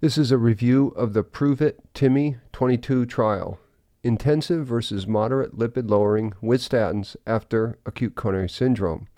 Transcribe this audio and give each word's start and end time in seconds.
This 0.00 0.16
is 0.16 0.30
a 0.30 0.38
review 0.38 0.92
of 0.94 1.12
the 1.12 1.24
Prove 1.24 1.60
It 1.60 1.80
TIMI 1.92 2.36
22 2.52 3.04
trial 3.06 3.58
intensive 4.04 4.64
versus 4.64 5.08
moderate 5.08 5.58
lipid 5.58 5.90
lowering 5.90 6.34
with 6.40 6.60
statins 6.60 7.16
after 7.26 7.80
acute 7.84 8.14
coronary 8.14 8.48
syndrome. 8.48 9.08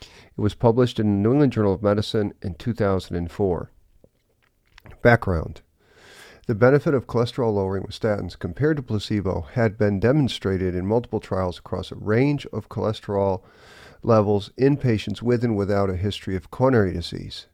It 0.00 0.40
was 0.40 0.54
published 0.54 0.98
in 0.98 1.08
the 1.08 1.28
New 1.28 1.32
England 1.32 1.52
Journal 1.52 1.74
of 1.74 1.82
Medicine 1.82 2.32
in 2.40 2.54
2004. 2.54 3.70
Background 5.02 5.60
The 6.46 6.54
benefit 6.54 6.94
of 6.94 7.06
cholesterol 7.06 7.52
lowering 7.52 7.82
with 7.82 8.00
statins 8.00 8.38
compared 8.38 8.78
to 8.78 8.82
placebo 8.82 9.42
had 9.42 9.76
been 9.76 10.00
demonstrated 10.00 10.74
in 10.74 10.86
multiple 10.86 11.20
trials 11.20 11.58
across 11.58 11.92
a 11.92 11.96
range 11.96 12.46
of 12.46 12.70
cholesterol 12.70 13.42
levels 14.02 14.52
in 14.56 14.78
patients 14.78 15.22
with 15.22 15.44
and 15.44 15.54
without 15.54 15.90
a 15.90 15.96
history 15.96 16.34
of 16.34 16.50
coronary 16.50 16.94
disease. 16.94 17.44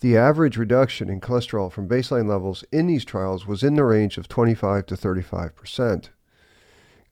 The 0.00 0.16
average 0.16 0.58
reduction 0.58 1.08
in 1.08 1.20
cholesterol 1.20 1.72
from 1.72 1.88
baseline 1.88 2.28
levels 2.28 2.64
in 2.70 2.86
these 2.86 3.04
trials 3.04 3.46
was 3.46 3.62
in 3.62 3.76
the 3.76 3.84
range 3.84 4.18
of 4.18 4.28
25 4.28 4.86
to 4.86 4.96
35 4.96 5.56
percent. 5.56 6.10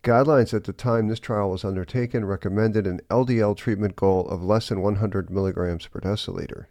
Guidelines 0.03 0.53
at 0.53 0.65
the 0.65 0.73
time 0.75 1.09
this 1.09 1.19
trial 1.19 1.51
was 1.51 1.65
undertaken 1.65 2.27
recommended 2.27 2.87
an 2.87 3.01
LDL 3.09 3.57
treatment 3.57 3.97
goal 3.97 4.29
of 4.29 4.45
less 4.45 4.69
than 4.69 4.83
100 4.83 5.31
milligrams 5.31 5.87
per 5.87 5.99
deciliter. 6.01 6.67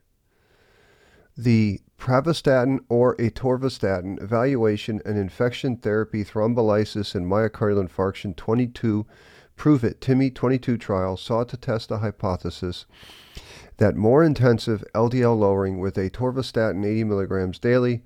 The 1.36 1.82
pravastatin 1.98 2.82
or 2.90 3.16
atorvastatin 3.16 4.22
evaluation 4.22 5.02
and 5.04 5.18
infection 5.18 5.78
therapy 5.78 6.24
thrombolysis 6.24 7.16
and 7.16 7.26
myocardial 7.26 7.88
infarction 7.88 8.36
22 8.36 9.08
Prove 9.56 9.84
It 9.84 10.00
TIMI 10.00 10.30
22 10.30 10.78
trial 10.78 11.18
sought 11.18 11.50
to 11.50 11.58
test 11.58 11.90
the 11.90 12.00
hypothesis 12.00 12.86
that 13.78 13.96
more 13.96 14.24
intensive 14.24 14.84
LDL 14.94 15.38
lowering 15.38 15.80
with 15.80 15.96
atorvastatin 15.96 16.86
80 16.86 17.04
milligrams 17.06 17.60
daily 17.60 18.04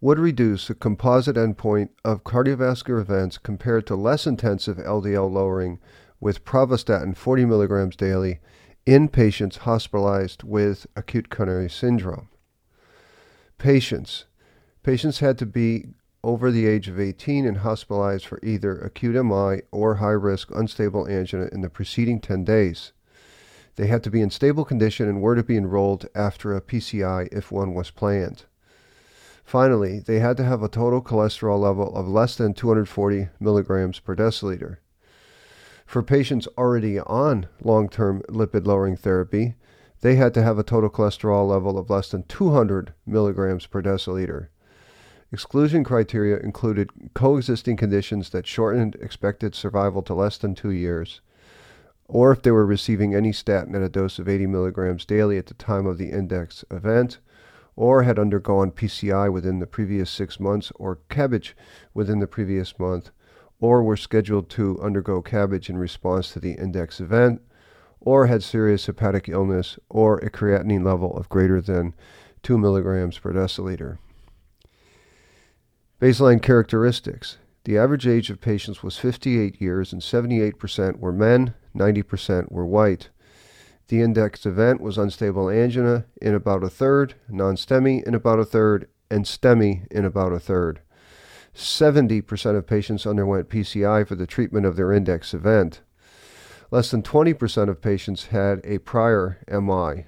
would 0.00 0.18
reduce 0.18 0.68
the 0.68 0.74
composite 0.74 1.36
endpoint 1.36 1.88
of 2.04 2.24
cardiovascular 2.24 3.00
events 3.00 3.38
compared 3.38 3.86
to 3.86 3.96
less 3.96 4.26
intensive 4.26 4.76
LDL 4.76 5.30
lowering 5.30 5.78
with 6.20 6.44
pravastatin 6.44 7.16
40 7.16 7.44
milligrams 7.44 7.96
daily 7.96 8.40
in 8.86 9.08
patients 9.08 9.58
hospitalized 9.58 10.42
with 10.42 10.86
acute 10.96 11.30
coronary 11.30 11.70
syndrome. 11.70 12.28
Patients. 13.56 14.26
Patients 14.82 15.20
had 15.20 15.38
to 15.38 15.46
be 15.46 15.86
over 16.22 16.50
the 16.50 16.66
age 16.66 16.88
of 16.88 17.00
18 17.00 17.46
and 17.46 17.58
hospitalized 17.58 18.26
for 18.26 18.40
either 18.42 18.78
acute 18.78 19.14
MI 19.24 19.62
or 19.70 19.96
high 19.96 20.10
risk 20.10 20.50
unstable 20.50 21.06
angina 21.08 21.48
in 21.52 21.60
the 21.60 21.70
preceding 21.70 22.20
10 22.20 22.44
days. 22.44 22.92
They 23.76 23.86
had 23.88 24.02
to 24.04 24.10
be 24.10 24.20
in 24.20 24.30
stable 24.30 24.64
condition 24.64 25.08
and 25.08 25.20
were 25.20 25.34
to 25.34 25.42
be 25.42 25.56
enrolled 25.56 26.06
after 26.14 26.54
a 26.54 26.60
PCI 26.60 27.28
if 27.32 27.50
one 27.50 27.74
was 27.74 27.90
planned. 27.90 28.44
Finally, 29.44 30.00
they 30.00 30.20
had 30.20 30.36
to 30.38 30.44
have 30.44 30.62
a 30.62 30.68
total 30.68 31.02
cholesterol 31.02 31.60
level 31.60 31.94
of 31.94 32.08
less 32.08 32.36
than 32.36 32.54
240 32.54 33.28
milligrams 33.40 33.98
per 33.98 34.16
deciliter. 34.16 34.78
For 35.84 36.02
patients 36.02 36.48
already 36.56 36.98
on 36.98 37.46
long 37.62 37.88
term 37.88 38.22
lipid 38.28 38.66
lowering 38.66 38.96
therapy, 38.96 39.54
they 40.00 40.16
had 40.16 40.34
to 40.34 40.42
have 40.42 40.58
a 40.58 40.62
total 40.62 40.90
cholesterol 40.90 41.48
level 41.48 41.78
of 41.78 41.90
less 41.90 42.10
than 42.10 42.22
200 42.24 42.94
milligrams 43.06 43.66
per 43.66 43.82
deciliter. 43.82 44.48
Exclusion 45.32 45.84
criteria 45.84 46.38
included 46.38 46.90
coexisting 47.14 47.76
conditions 47.76 48.30
that 48.30 48.46
shortened 48.46 48.94
expected 48.96 49.54
survival 49.54 50.02
to 50.02 50.14
less 50.14 50.38
than 50.38 50.54
two 50.54 50.70
years, 50.70 51.20
or 52.06 52.32
if 52.32 52.42
they 52.42 52.50
were 52.50 52.66
receiving 52.66 53.14
any 53.14 53.32
statin 53.32 53.74
at 53.74 53.82
a 53.82 53.88
dose 53.88 54.18
of 54.18 54.28
80 54.28 54.46
milligrams 54.46 55.06
daily 55.06 55.38
at 55.38 55.46
the 55.46 55.54
time 55.54 55.86
of 55.86 55.98
the 55.98 56.10
index 56.10 56.64
event, 56.70 57.18
or 57.76 58.02
had 58.02 58.18
undergone 58.18 58.70
PCI 58.70 59.32
within 59.32 59.58
the 59.58 59.66
previous 59.66 60.10
six 60.10 60.38
months, 60.38 60.70
or 60.76 61.00
CABG 61.08 61.54
within 61.92 62.20
the 62.20 62.26
previous 62.26 62.78
month, 62.78 63.10
or 63.60 63.82
were 63.82 63.96
scheduled 63.96 64.48
to 64.50 64.80
undergo 64.80 65.22
CABG 65.22 65.70
in 65.70 65.78
response 65.78 66.32
to 66.32 66.40
the 66.40 66.52
index 66.52 67.00
event, 67.00 67.40
or 68.00 68.26
had 68.26 68.42
serious 68.42 68.86
hepatic 68.86 69.28
illness, 69.28 69.78
or 69.88 70.18
a 70.18 70.30
creatinine 70.30 70.84
level 70.84 71.16
of 71.16 71.28
greater 71.30 71.60
than 71.60 71.94
2 72.42 72.58
milligrams 72.58 73.18
per 73.18 73.32
deciliter. 73.32 73.98
Baseline 76.00 76.42
characteristics. 76.42 77.38
The 77.64 77.78
average 77.78 78.06
age 78.06 78.28
of 78.28 78.42
patients 78.42 78.82
was 78.82 78.98
58 78.98 79.58
years, 79.60 79.92
and 79.92 80.02
78% 80.02 80.98
were 80.98 81.12
men, 81.12 81.54
90% 81.76 82.50
were 82.50 82.66
white. 82.66 83.10
The 83.88 84.00
index 84.00 84.46
event 84.46 84.80
was 84.80 84.96
unstable 84.96 85.50
angina 85.50 86.06
in 86.20 86.34
about 86.34 86.64
a 86.64 86.70
third, 86.70 87.14
non 87.28 87.56
STEMI 87.56 88.02
in 88.04 88.14
about 88.14 88.38
a 88.38 88.44
third, 88.44 88.88
and 89.10 89.24
STEMI 89.24 89.86
in 89.90 90.04
about 90.04 90.32
a 90.32 90.40
third. 90.40 90.80
70% 91.54 92.56
of 92.56 92.66
patients 92.66 93.06
underwent 93.06 93.48
PCI 93.48 94.06
for 94.06 94.14
the 94.14 94.26
treatment 94.26 94.66
of 94.66 94.76
their 94.76 94.92
index 94.92 95.34
event. 95.34 95.82
Less 96.70 96.90
than 96.90 97.02
20% 97.02 97.68
of 97.68 97.80
patients 97.80 98.26
had 98.26 98.60
a 98.64 98.78
prior 98.78 99.38
MI. 99.48 100.06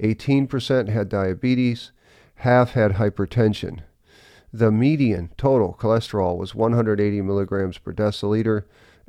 18% 0.00 0.88
had 0.88 1.08
diabetes, 1.08 1.92
half 2.36 2.72
had 2.72 2.92
hypertension. 2.92 3.80
The 4.52 4.70
median 4.70 5.30
total 5.36 5.76
cholesterol 5.78 6.36
was 6.36 6.54
180 6.54 7.22
milligrams 7.22 7.78
per 7.78 7.92
deciliter, 7.92 8.64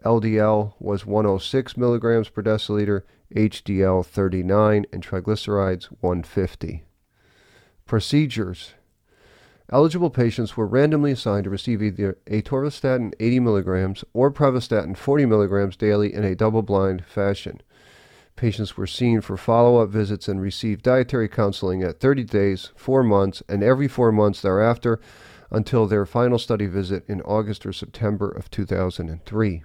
LDL 0.05 0.73
was 0.79 1.05
106 1.05 1.75
milligrams 1.75 2.29
per 2.29 2.43
deciliter, 2.43 3.01
HDL 3.35 4.05
39, 4.05 4.85
and 4.93 5.03
triglycerides 5.03 5.85
150. 5.99 6.83
Procedures 7.85 8.75
Eligible 9.71 10.11
patients 10.11 10.55
were 10.55 10.67
randomly 10.67 11.11
assigned 11.11 11.45
to 11.45 11.49
receive 11.49 11.81
either 11.81 12.19
atorvastatin 12.27 13.13
80 13.19 13.39
milligrams 13.39 14.03
or 14.13 14.31
pravastatin 14.31 14.95
40 14.95 15.25
milligrams 15.25 15.75
daily 15.75 16.13
in 16.13 16.23
a 16.23 16.35
double 16.35 16.61
blind 16.61 17.03
fashion. 17.03 17.61
Patients 18.35 18.77
were 18.77 18.85
seen 18.85 19.21
for 19.21 19.37
follow 19.37 19.81
up 19.81 19.89
visits 19.89 20.27
and 20.27 20.39
received 20.39 20.83
dietary 20.83 21.27
counseling 21.27 21.81
at 21.81 21.99
30 21.99 22.25
days, 22.25 22.71
4 22.75 23.01
months, 23.01 23.41
and 23.49 23.63
every 23.63 23.87
4 23.87 24.11
months 24.11 24.41
thereafter 24.41 24.99
until 25.49 25.87
their 25.87 26.05
final 26.05 26.37
study 26.37 26.67
visit 26.67 27.03
in 27.07 27.21
August 27.21 27.65
or 27.65 27.73
September 27.73 28.29
of 28.29 28.51
2003. 28.51 29.63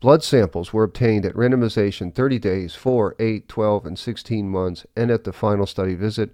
Blood 0.00 0.22
samples 0.22 0.72
were 0.72 0.84
obtained 0.84 1.26
at 1.26 1.34
randomization 1.34 2.14
30 2.14 2.38
days, 2.38 2.76
4, 2.76 3.16
8, 3.18 3.48
12, 3.48 3.84
and 3.84 3.98
16 3.98 4.48
months, 4.48 4.86
and 4.94 5.10
at 5.10 5.24
the 5.24 5.32
final 5.32 5.66
study 5.66 5.96
visit 5.96 6.30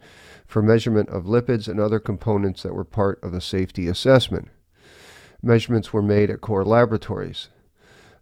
for 0.47 0.61
measurement 0.61 1.09
of 1.09 1.25
lipids 1.25 1.67
and 1.67 1.81
other 1.81 1.99
components 1.99 2.63
that 2.63 2.75
were 2.75 2.85
part 2.85 3.23
of 3.23 3.33
the 3.33 3.41
safety 3.41 3.89
assessment. 3.89 4.49
Measurements 5.43 5.95
were 5.95 6.03
made 6.03 6.29
at 6.29 6.43
core 6.43 6.63
laboratories. 6.63 7.49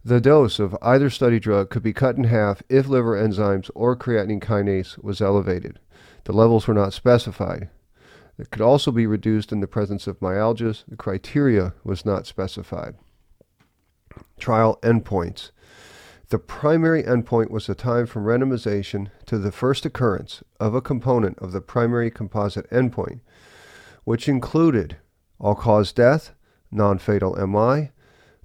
The 0.05 0.21
dose 0.21 0.59
of 0.59 0.77
either 0.81 1.09
study 1.09 1.41
drug 1.41 1.69
could 1.69 1.83
be 1.83 1.91
cut 1.91 2.15
in 2.15 2.23
half 2.23 2.63
if 2.69 2.87
liver 2.87 3.21
enzymes 3.21 3.69
or 3.75 3.97
creatinine 3.97 4.41
kinase 4.41 4.97
was 5.03 5.19
elevated. 5.19 5.77
The 6.23 6.31
levels 6.31 6.67
were 6.67 6.73
not 6.73 6.93
specified. 6.93 7.67
It 8.37 8.49
could 8.49 8.61
also 8.61 8.91
be 8.91 9.05
reduced 9.05 9.51
in 9.51 9.59
the 9.59 9.67
presence 9.67 10.07
of 10.07 10.21
myalgias. 10.21 10.85
The 10.87 10.95
criteria 10.95 11.73
was 11.83 12.05
not 12.05 12.27
specified 12.27 12.95
trial 14.37 14.79
endpoints. 14.81 15.51
The 16.29 16.39
primary 16.39 17.03
endpoint 17.03 17.51
was 17.51 17.67
the 17.67 17.75
time 17.75 18.07
from 18.07 18.25
randomization 18.25 19.11
to 19.27 19.37
the 19.37 19.51
first 19.51 19.85
occurrence 19.85 20.43
of 20.59 20.73
a 20.73 20.81
component 20.81 21.37
of 21.39 21.51
the 21.51 21.61
primary 21.61 22.09
composite 22.09 22.69
endpoint, 22.71 23.19
which 24.03 24.27
included 24.27 24.97
all 25.39 25.55
cause 25.55 25.91
death, 25.91 26.33
non 26.71 26.97
fatal 26.97 27.35
MI, 27.35 27.91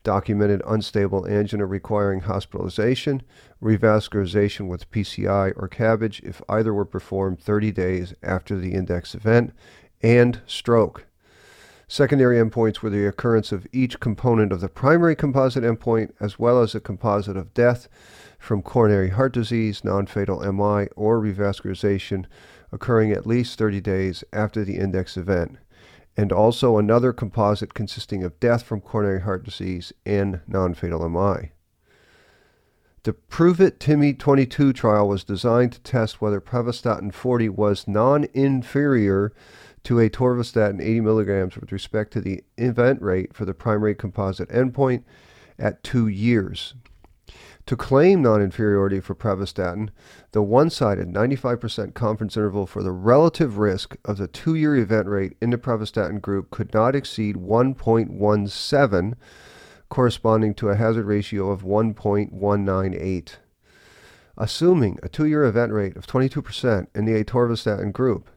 documented 0.02 0.62
unstable 0.66 1.26
angina 1.26 1.66
requiring 1.66 2.20
hospitalization, 2.20 3.22
revascularization 3.62 4.68
with 4.68 4.90
PCI 4.90 5.52
or 5.56 5.68
CABG 5.68 6.22
if 6.22 6.40
either 6.48 6.72
were 6.72 6.84
performed 6.84 7.40
30 7.40 7.72
days 7.72 8.14
after 8.22 8.56
the 8.56 8.72
index 8.72 9.14
event, 9.14 9.52
and 10.02 10.40
stroke. 10.46 11.07
Secondary 11.90 12.36
endpoints 12.36 12.80
were 12.80 12.90
the 12.90 13.06
occurrence 13.06 13.50
of 13.50 13.66
each 13.72 13.98
component 13.98 14.52
of 14.52 14.60
the 14.60 14.68
primary 14.68 15.16
composite 15.16 15.64
endpoint, 15.64 16.12
as 16.20 16.38
well 16.38 16.60
as 16.60 16.74
a 16.74 16.80
composite 16.80 17.36
of 17.36 17.54
death 17.54 17.88
from 18.38 18.60
coronary 18.60 19.08
heart 19.08 19.32
disease, 19.32 19.82
non 19.82 20.06
fatal 20.06 20.40
MI, 20.40 20.88
or 20.96 21.18
revascularization 21.18 22.26
occurring 22.70 23.10
at 23.10 23.26
least 23.26 23.58
30 23.58 23.80
days 23.80 24.22
after 24.34 24.64
the 24.64 24.76
index 24.76 25.16
event, 25.16 25.56
and 26.14 26.30
also 26.30 26.76
another 26.76 27.14
composite 27.14 27.72
consisting 27.72 28.22
of 28.22 28.38
death 28.38 28.62
from 28.62 28.82
coronary 28.82 29.22
heart 29.22 29.42
disease 29.42 29.90
and 30.04 30.40
non 30.46 30.74
fatal 30.74 31.08
MI. 31.08 31.52
The 33.04 33.14
Prove 33.14 33.62
It 33.62 33.80
TIMI 33.80 34.12
22 34.12 34.74
trial 34.74 35.08
was 35.08 35.24
designed 35.24 35.72
to 35.72 35.80
test 35.80 36.20
whether 36.20 36.42
pravastatin 36.42 37.14
40 37.14 37.48
was 37.48 37.88
non 37.88 38.26
inferior 38.34 39.32
to 39.88 39.94
atorvastatin 39.94 40.82
80 40.82 41.00
milligrams 41.00 41.56
with 41.56 41.72
respect 41.72 42.12
to 42.12 42.20
the 42.20 42.44
event 42.58 43.00
rate 43.00 43.32
for 43.32 43.46
the 43.46 43.54
primary 43.54 43.94
composite 43.94 44.50
endpoint 44.50 45.02
at 45.58 45.82
two 45.82 46.06
years. 46.06 46.74
To 47.64 47.74
claim 47.74 48.20
non 48.20 48.42
inferiority 48.42 49.00
for 49.00 49.14
pravastatin, 49.14 49.88
the 50.32 50.42
one 50.42 50.68
sided 50.68 51.08
95% 51.08 51.94
confidence 51.94 52.36
interval 52.36 52.66
for 52.66 52.82
the 52.82 52.92
relative 52.92 53.56
risk 53.56 53.96
of 54.04 54.18
the 54.18 54.28
two 54.28 54.54
year 54.54 54.76
event 54.76 55.06
rate 55.08 55.38
in 55.40 55.48
the 55.48 55.56
pravastatin 55.56 56.20
group 56.20 56.50
could 56.50 56.74
not 56.74 56.94
exceed 56.94 57.36
1.17, 57.36 59.14
corresponding 59.88 60.52
to 60.52 60.68
a 60.68 60.76
hazard 60.76 61.06
ratio 61.06 61.48
of 61.50 61.62
1.198. 61.62 63.36
Assuming 64.36 64.98
a 65.02 65.08
two 65.08 65.24
year 65.24 65.44
event 65.44 65.72
rate 65.72 65.96
of 65.96 66.06
22% 66.06 66.88
in 66.94 67.06
the 67.06 67.24
atorvastatin 67.24 67.90
group, 67.90 68.28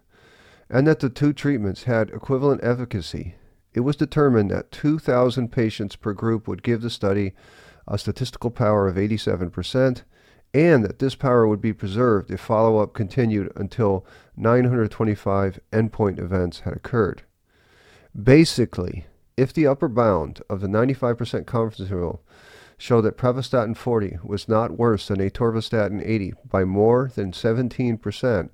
and 0.71 0.88
that 0.88 1.01
the 1.01 1.09
two 1.09 1.33
treatments 1.33 1.83
had 1.83 2.09
equivalent 2.12 2.63
efficacy, 2.63 3.35
it 3.73 3.81
was 3.81 3.97
determined 3.97 4.50
that 4.50 4.71
2,000 4.71 5.51
patients 5.51 5.97
per 5.97 6.13
group 6.13 6.47
would 6.47 6.63
give 6.63 6.81
the 6.81 6.89
study 6.89 7.33
a 7.88 7.97
statistical 7.97 8.50
power 8.50 8.88
of 8.88 8.95
87%, 8.95 10.03
and 10.53 10.83
that 10.85 11.00
this 11.00 11.15
power 11.15 11.47
would 11.47 11.62
be 11.62 11.73
preserved 11.73 12.31
if 12.31 12.39
follow 12.39 12.79
up 12.79 12.94
continued 12.94 13.51
until 13.56 14.06
925 14.38 15.59
endpoint 15.73 16.19
events 16.19 16.62
had 16.62 16.74
occurred. 16.74 17.24
Basically, 18.21 19.06
if 19.35 19.53
the 19.53 19.67
upper 19.67 19.88
bound 19.89 20.41
of 20.50 20.62
the 20.62 20.67
95% 20.67 21.45
confidence 21.45 21.89
interval 21.89 22.21
showed 22.77 23.01
that 23.01 23.17
pravastatin 23.17 23.75
40 23.75 24.19
was 24.24 24.47
not 24.47 24.77
worse 24.77 25.07
than 25.07 25.19
atorvastatin 25.19 26.01
80 26.06 26.33
by 26.50 26.63
more 26.63 27.12
than 27.13 27.31
17%, 27.31 28.50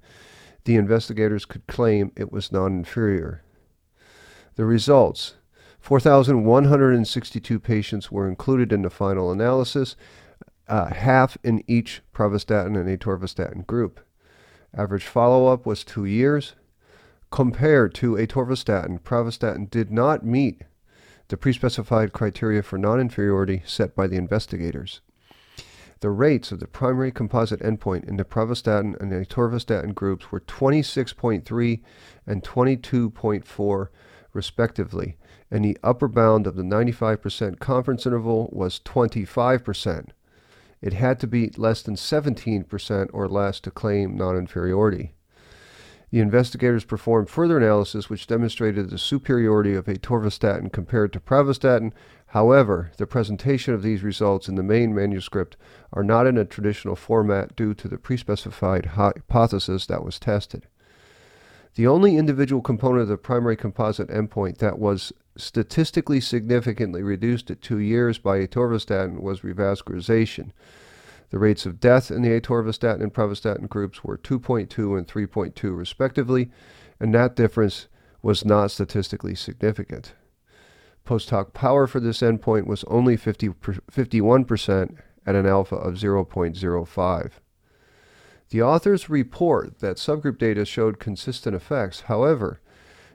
the 0.68 0.76
investigators 0.76 1.46
could 1.46 1.66
claim 1.66 2.12
it 2.18 2.30
was 2.30 2.52
non 2.52 2.74
inferior. 2.74 3.42
The 4.56 4.66
results 4.66 5.36
4,162 5.80 7.60
patients 7.62 8.12
were 8.12 8.28
included 8.28 8.74
in 8.74 8.82
the 8.82 8.90
final 8.90 9.32
analysis, 9.32 9.96
uh, 10.68 10.94
half 10.94 11.38
in 11.42 11.64
each 11.68 12.02
pravastatin 12.14 12.78
and 12.78 13.00
atorvastatin 13.00 13.66
group. 13.66 14.02
Average 14.76 15.06
follow 15.06 15.48
up 15.48 15.66
was 15.66 15.86
two 15.86 16.04
years. 16.04 16.56
Compared 17.32 17.94
to 17.96 18.16
atorvastatin, 18.16 19.00
pravastatin 19.00 19.70
did 19.70 19.90
not 19.90 20.26
meet 20.26 20.64
the 21.30 21.38
pre-specified 21.38 22.12
criteria 22.12 22.62
for 22.62 22.78
non-inferiority 22.78 23.62
set 23.66 23.96
by 23.96 24.06
the 24.08 24.18
investigators. 24.18 25.00
The 26.00 26.10
rates 26.12 26.52
of 26.52 26.60
the 26.60 26.68
primary 26.68 27.12
composite 27.12 27.60
endpoint 27.62 28.08
in 28.08 28.18
the 28.18 28.24
pravastatin 28.24 29.00
and 29.02 29.12
atorvastatin 29.12 29.96
groups 29.96 30.32
were 30.32 30.42
26.3 30.42 31.82
and 32.28 32.44
22.4 32.44 33.88
respectively, 34.34 35.18
and 35.50 35.66
the 35.66 35.78
upper 35.84 36.08
bound 36.08 36.46
of 36.46 36.56
the 36.56 36.64
95% 36.64 37.58
confidence 37.60 38.06
interval 38.06 38.50
was 38.52 38.80
25%. 38.82 40.10
It 40.82 40.94
had 40.94 41.20
to 41.20 41.28
be 41.28 41.50
less 41.58 41.82
than 41.82 41.96
17% 41.96 43.10
or 43.12 43.28
less 43.28 43.60
to 43.62 43.72
claim 43.72 44.16
non-inferiority. 44.16 45.14
The 46.10 46.20
investigators 46.20 46.86
performed 46.86 47.30
further 47.30 47.58
analysis 47.58 48.10
which 48.10 48.28
demonstrated 48.28 48.90
the 48.90 48.98
superiority 48.98 49.74
of 49.76 49.88
atorvastatin 49.88 50.72
compared 50.72 51.12
to 51.14 51.20
pravastatin. 51.20 51.92
However, 52.28 52.92
the 52.98 53.06
presentation 53.06 53.74
of 53.74 53.84
these 53.84 54.04
results 54.04 54.48
in 54.48 54.56
the 54.56 54.64
main 54.64 54.96
manuscript 54.96 55.58
are 55.92 56.04
not 56.04 56.26
in 56.26 56.38
a 56.38 56.46
traditional 56.46 56.96
format 56.96 57.56
due 57.58 57.74
to 57.74 57.90
the 57.90 57.98
pre-specified 57.98 58.86
hypothesis 58.86 59.86
that 59.88 60.04
was 60.04 60.18
tested. 60.18 60.68
The 61.76 61.88
only 61.88 62.16
individual 62.16 62.62
component 62.62 63.04
of 63.04 63.08
the 63.10 63.18
primary 63.18 63.58
composite 63.58 64.08
endpoint 64.08 64.58
that 64.60 64.80
was 64.80 65.12
statistically 65.36 66.22
significantly 66.22 67.04
reduced 67.04 67.52
at 67.52 67.62
two 67.62 67.80
years 67.80 68.18
by 68.18 68.40
atorvastatin 68.40 69.20
was 69.20 69.42
revascularization. 69.42 70.52
The 71.30 71.40
rates 71.40 71.66
of 71.66 71.80
death 71.80 72.10
in 72.10 72.22
the 72.22 72.40
atorvastatin 72.40 73.02
and 73.02 73.14
pravastatin 73.14 73.68
groups 73.68 74.04
were 74.04 74.18
2.2 74.18 74.98
and 74.98 75.08
3.2 75.08 75.78
respectively, 75.78 76.50
and 77.00 77.14
that 77.14 77.36
difference 77.36 77.88
was 78.22 78.46
not 78.46 78.72
statistically 78.72 79.36
significant. 79.36 80.14
Post 81.04 81.30
hoc 81.30 81.54
power 81.54 81.88
for 81.88 82.00
this 82.00 82.22
endpoint 82.22 82.66
was 82.66 82.84
only 82.86 83.16
50 83.16 83.50
51% 83.50 84.98
at 85.26 85.36
an 85.36 85.46
alpha 85.46 85.76
of 85.76 85.96
0.05. 85.96 87.32
The 88.50 88.62
authors 88.62 89.10
report 89.10 89.80
that 89.80 89.98
subgroup 89.98 90.38
data 90.38 90.64
showed 90.64 91.00
consistent 91.00 91.56
effects. 91.56 92.02
However, 92.02 92.62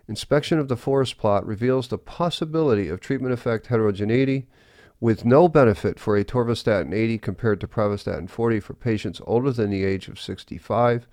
inspection 0.06 0.58
of 0.58 0.68
the 0.68 0.76
forest 0.76 1.16
plot 1.16 1.46
reveals 1.46 1.88
the 1.88 1.98
possibility 1.98 2.88
of 2.88 3.00
treatment 3.00 3.32
effect 3.32 3.68
heterogeneity 3.68 4.46
with 5.02 5.24
no 5.24 5.48
benefit 5.48 5.98
for 5.98 6.16
atorvastatin 6.16 6.94
80 6.94 7.18
compared 7.18 7.60
to 7.60 7.66
pravastatin 7.66 8.30
40 8.30 8.60
for 8.60 8.74
patients 8.74 9.20
older 9.26 9.50
than 9.50 9.70
the 9.70 9.84
age 9.84 10.06
of 10.06 10.20
65 10.20 11.08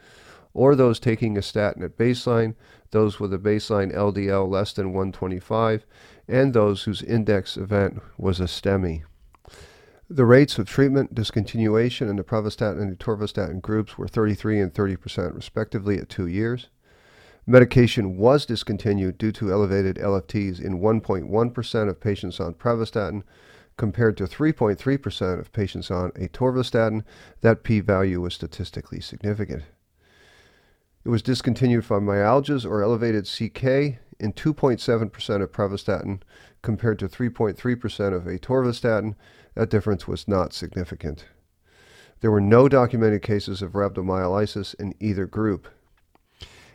or 0.53 0.75
those 0.75 1.00
taking 1.00 1.36
a 1.36 1.41
statin 1.41 1.81
at 1.81 1.97
baseline, 1.97 2.53
those 2.91 3.19
with 3.19 3.33
a 3.33 3.39
baseline 3.39 3.91
LDL 3.91 4.47
less 4.47 4.74
than 4.74 4.94
125, 4.94 5.88
and 6.27 6.53
those 6.53 6.83
whose 6.83 7.01
index 7.01 7.57
event 7.57 8.00
was 8.15 8.39
a 8.39 8.44
STEMI. 8.44 9.01
The 10.07 10.25
rates 10.25 10.59
of 10.59 10.69
treatment 10.69 11.15
discontinuation 11.15 12.12
in 12.12 12.15
the 12.15 12.24
pravastatin 12.24 12.80
and 12.80 12.95
atorvastatin 12.95 13.59
groups 13.59 13.97
were 13.97 14.07
33 14.07 14.59
and 14.59 14.71
30 14.71 14.97
percent 14.97 15.33
respectively 15.33 15.97
at 15.97 16.09
two 16.09 16.27
years. 16.27 16.68
Medication 17.47 18.18
was 18.18 18.45
discontinued 18.45 19.18
due 19.18 19.31
to 19.31 19.51
elevated 19.51 19.95
LFTs 19.95 20.62
in 20.62 20.80
1.1 20.80 21.53
percent 21.56 21.89
of 21.89 22.00
patients 22.00 22.39
on 22.39 22.53
pravastatin 22.53 23.24
compared 23.80 24.18
to 24.18 24.26
3.3 24.26 25.02
percent 25.02 25.40
of 25.40 25.54
patients 25.54 25.90
on 25.90 26.12
atorvastatin. 26.12 27.02
That 27.40 27.64
p-value 27.64 28.20
was 28.20 28.34
statistically 28.34 29.00
significant. 29.00 29.64
It 31.06 31.10
was 31.10 31.22
discontinued 31.22 31.86
for 31.86 32.02
myalgias 32.02 32.66
or 32.66 32.84
elevated 32.84 33.24
CK 33.24 33.98
in 34.20 34.34
2.7% 34.34 35.42
of 35.42 35.52
pravastatin 35.54 36.20
compared 36.62 37.00
to 37.00 37.08
3.3% 37.08 38.14
of 38.14 38.24
atorvastatin 38.24 39.16
that 39.56 39.70
difference 39.70 40.10
was 40.10 40.28
not 40.28 40.52
significant. 40.52 41.26
There 42.20 42.31
were 42.31 42.42
no 42.42 42.68
documented 42.68 43.22
cases 43.22 43.62
of 43.62 43.72
rhabdomyolysis 43.72 44.76
in 44.78 44.94
either 45.00 45.26
group. 45.26 45.70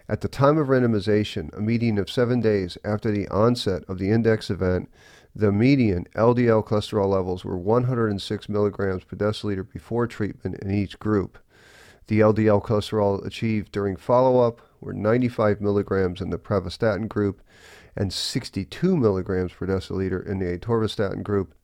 At 0.09 0.23
the 0.23 0.29
time 0.29 0.56
of 0.56 0.69
randomization, 0.69 1.55
a 1.56 1.61
median 1.61 1.99
of 1.99 2.11
seven 2.11 2.41
days 2.41 2.79
after 2.83 3.11
the 3.11 3.29
onset 3.29 3.85
of 3.89 3.99
the 3.99 4.11
index 4.11 4.49
event, 4.49 4.91
the 5.36 5.50
median 5.50 6.06
LDL 6.14 6.64
cholesterol 6.64 7.08
levels 7.08 7.44
were 7.44 7.58
106 7.58 8.48
milligrams 8.48 9.04
per 9.04 9.16
deciliter 9.16 9.69
before 9.69 10.06
treatment 10.06 10.62
in 10.62 10.70
each 10.70 10.98
group. 10.98 11.38
The 12.06 12.20
LDL 12.20 12.62
cholesterol 12.62 13.25
achieved 13.26 13.72
during 13.72 13.96
follow 13.96 14.40
up 14.40 14.60
were 14.81 14.92
95 14.92 15.60
milligrams 15.60 16.20
in 16.20 16.31
the 16.31 16.38
pravastatin 16.38 17.08
group 17.08 17.40
and 17.96 18.12
62 18.12 18.96
milligrams 18.96 19.53
per 19.53 19.67
deciliter 19.67 20.24
in 20.24 20.38
the 20.38 20.58
atorvastatin 20.58 21.22
group, 21.22 21.55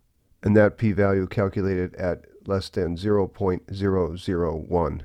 and 0.42 0.56
that 0.56 0.78
p-value 0.78 1.26
calculated 1.26 1.94
at 1.96 2.24
less 2.46 2.70
than 2.70 2.96
0.001. 2.96 5.00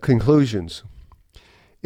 Conclusions. 0.00 0.84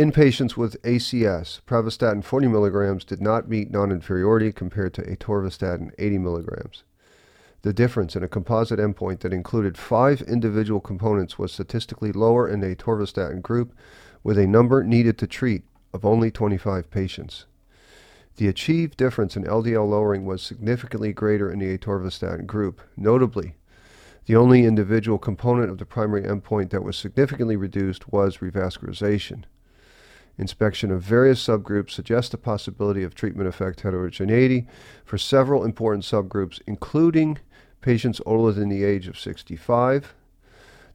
In 0.01 0.13
patients 0.13 0.57
with 0.57 0.81
ACS, 0.83 1.61
pravastatin 1.67 2.25
40 2.25 2.49
milligrams 2.49 3.05
did 3.05 3.21
not 3.21 3.51
meet 3.51 3.71
non-inferiority 3.71 4.51
compared 4.51 4.95
to 4.95 5.03
atorvastatin 5.03 5.91
80 5.99 6.17
milligrams. 6.17 6.85
The 7.61 7.75
difference 7.75 8.17
in 8.17 8.23
a 8.23 8.27
composite 8.27 8.79
endpoint 8.79 9.21
that 9.21 9.35
included 9.35 9.77
five 9.77 10.23
individual 10.23 10.81
components 10.81 11.39
was 11.39 11.53
statistically 11.53 12.13
lower 12.13 12.49
in 12.49 12.61
the 12.61 12.75
atorvastatin 12.75 13.43
group, 13.43 13.75
with 14.25 14.39
a 14.39 14.47
number 14.47 14.83
needed 14.83 15.19
to 15.19 15.27
treat 15.27 15.65
of 15.93 16.07
only 16.07 16.31
25 16.31 16.91
patients. 16.91 17.45
The 18.37 18.49
achieved 18.49 18.97
difference 18.97 19.37
in 19.37 19.45
LDL 19.45 19.87
lowering 19.87 20.25
was 20.25 20.41
significantly 20.41 21.13
greater 21.13 21.53
in 21.53 21.59
the 21.59 21.77
atorvastatin 21.77 22.47
group. 22.47 22.81
Notably, 22.97 23.57
the 24.25 24.37
only 24.37 24.65
individual 24.65 25.19
component 25.19 25.69
of 25.69 25.77
the 25.77 25.85
primary 25.85 26.23
endpoint 26.23 26.71
that 26.71 26.85
was 26.85 26.97
significantly 26.97 27.57
reduced 27.57 28.11
was 28.11 28.39
revascularization. 28.39 29.45
Inspection 30.41 30.91
of 30.91 31.03
various 31.03 31.47
subgroups 31.47 31.91
suggests 31.91 32.31
the 32.31 32.39
possibility 32.39 33.03
of 33.03 33.15
treatment 33.15 33.47
effect 33.47 33.83
heterogeneity 33.83 34.67
for 35.05 35.19
several 35.19 35.65
important 35.65 36.03
subgroups, 36.03 36.63
including 36.67 37.39
patients 37.83 38.23
older 38.25 38.51
than 38.51 38.71
the 38.71 38.83
age 38.83 39.07
of 39.07 39.19
65. 39.19 40.15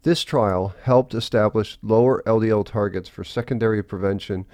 This 0.01 0.23
trial 0.23 0.73
helped 0.81 1.13
establish 1.13 1.77
lower 1.83 2.23
LDL 2.25 2.65
targets 2.65 3.07
for 3.07 3.23
secondary 3.23 3.83
prevention 3.83 4.47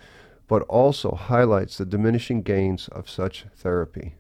but 0.50 0.64
also 0.64 1.12
highlights 1.12 1.78
the 1.78 1.86
diminishing 1.86 2.42
gains 2.42 2.90
of 2.90 3.10
such 3.10 3.46
therapy. 3.56 4.16